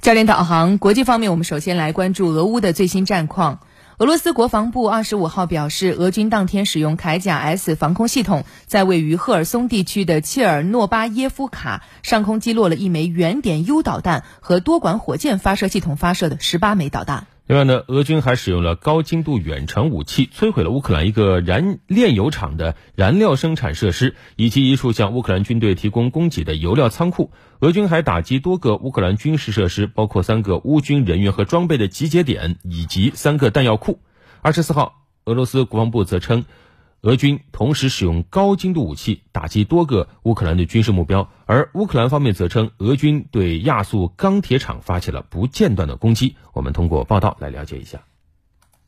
[0.00, 3.60] 教练导航，国际方面，我们首先来关注俄乌的最新战况。
[3.98, 17.26] 俄罗斯国防部二十五号表示，俄军当天使用铠甲 S 防空系统，在位于赫尔松地区的切尔诺巴耶夫卡上空击落了一枚原点 U 导弹和多管火箭发射系统发射的十八枚导弹。
[17.50, 27.32] 另外呢，俄军还使用了高精度远程武器，摧毁了乌克兰一个燃炼油厂的燃料生产设施，以及一处向乌克兰军队提供供给的油料仓库。
[27.58, 33.98] 俄军还打击多个乌克兰军事设施，包括三个乌军人员和装备的集结点，以及三个弹药库。
[34.42, 36.44] 二十四号，俄罗斯国防部则称。
[37.02, 46.36] 俄军同时使用高精度武器打击多个乌克兰的军事目标，而乌克兰方面则称俄军对亚速钢铁厂发起了不间断的攻击。
[46.52, 48.00] 我们通过报道来了解一下。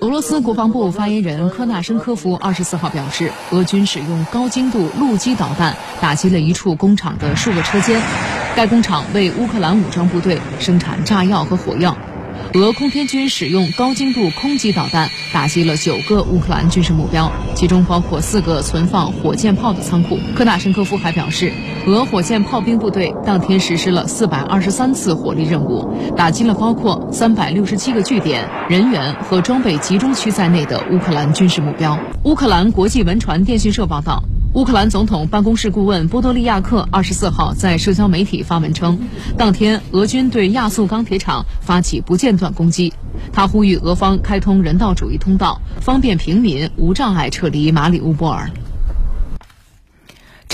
[0.00, 8.02] 俄罗斯国防部发言人科纳申科夫二十四号表示，俄军使用高精度陆基导弹打击了一处工厂的数个车间，
[8.54, 11.96] 该工厂为乌克兰武装部队生产炸药和火药。
[12.54, 20.18] 俄空天军使用高精度空击导弹打击了九个乌克兰军事目标，其中包括四个存放火箭炮的仓库。
[20.34, 21.52] 科纳申科夫还表示，
[21.86, 31.98] 俄火箭炮兵部队当天实施了四百二十三次火力任务，打击了包括三百六十七个据点、人员和装备集中区在内的乌克兰军事目标。
[32.22, 34.22] 乌克兰国际文传电讯社报道。
[34.54, 39.00] 乌克兰总统办公室顾问波多利亚克二十四号在社交媒体发文称，
[39.36, 42.94] 当天俄军对亚速钢铁厂发起不间断攻击。
[43.32, 48.48] 他呼吁俄方开通人道主义通道，方便平民无障碍撤离马里乌波尔。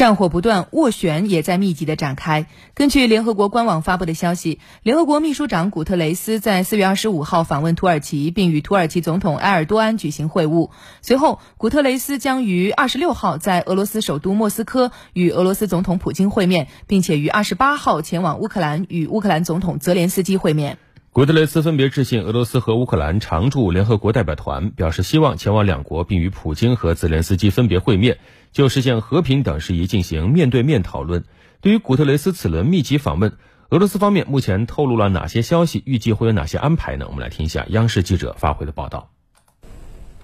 [0.00, 2.46] 战火不断，斡旋也在密集的展开。
[2.72, 10.70] 根据联合国官网发布的消息，联合国秘书长古特雷斯在四月二十五号访问土耳其，并与土耳其总统埃尔多安举行会晤。
[11.02, 20.78] 随后，古特雷斯将于二十六号在俄罗斯首都莫斯科与俄罗斯总统普京会面，并且于二十八号前往乌克兰与乌克兰总统泽连斯基会面。
[21.12, 28.18] 古特雷斯分别致信俄罗斯和乌克兰常驻联合国代表团，表示希望前往两国，并与普京和泽连斯基分别会面，
[28.52, 31.24] 就实现和平等事宜进行面对面讨论。
[31.60, 33.32] 对于古特雷斯此轮密集访问，
[33.70, 35.82] 俄罗斯方面目前透露了哪些消息？
[35.86, 37.06] 预计会有哪些安排呢？
[37.08, 39.10] 我们来听一下央视记者发回的报道。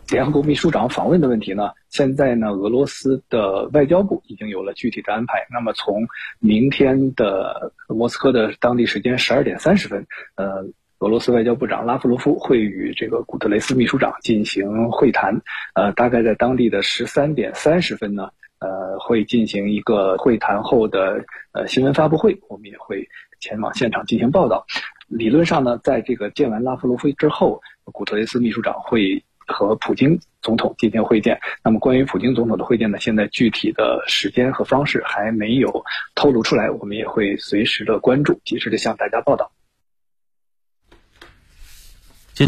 [0.09, 1.71] 联合国秘书长访问的问题呢？
[1.91, 5.47] 现在呢，俄罗斯的外交部已经有了具体的安排。
[5.51, 6.07] 那么从
[6.39, 10.07] 明天的莫斯科的当地时间十二点三十分，
[10.37, 10.65] 呃，
[10.99, 15.43] 俄罗斯外交部长拉夫罗夫会与这个古特雷斯秘书长进行会谈。
[15.75, 23.09] 呃，大概在当地的十三点三十分呢，呃，会进行一个会谈后的呃新闻发布会，我们也会
[23.41, 24.65] 前往现场进行报道。
[25.09, 29.23] 理论上呢，在这个见完拉夫罗夫之后，古特雷斯秘书长会。
[29.49, 31.39] 和普京总统进行会见。
[31.63, 32.99] 那么，关于普京总统的会见呢？
[32.99, 35.85] 现在具体的时间和方式还没有
[36.17, 39.53] 透露出来，我们也会随时的关注，及时的向大家报道。